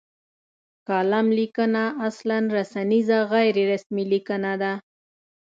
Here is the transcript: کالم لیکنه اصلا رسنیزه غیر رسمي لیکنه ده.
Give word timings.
کالم 0.87 1.27
لیکنه 1.37 1.83
اصلا 2.07 2.37
رسنیزه 2.57 3.19
غیر 3.31 3.55
رسمي 3.71 4.03
لیکنه 4.11 4.53
ده. 4.61 4.73